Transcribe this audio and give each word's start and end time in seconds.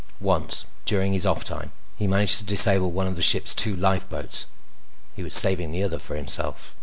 Once, 0.19 0.65
during 0.83 1.13
his 1.13 1.27
off 1.27 1.43
time, 1.43 1.71
he 1.95 2.07
managed 2.07 2.39
to 2.39 2.43
disable 2.43 2.89
one 2.89 3.05
of 3.05 3.15
the 3.15 3.21
ship's 3.21 3.53
two 3.53 3.75
lifeboats. 3.75 4.47
He 5.15 5.21
was 5.21 5.35
saving 5.35 5.71
the 5.71 5.83
other 5.83 5.99
for 5.99 6.15
himself. 6.15 6.73